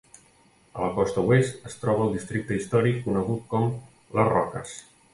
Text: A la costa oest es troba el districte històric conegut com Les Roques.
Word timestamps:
A 0.77 0.79
la 0.83 0.87
costa 0.95 1.25
oest 1.35 1.69
es 1.71 1.77
troba 1.83 2.05
el 2.07 2.17
districte 2.17 2.59
històric 2.59 3.01
conegut 3.07 3.49
com 3.55 3.73
Les 4.19 4.35
Roques. 4.37 4.79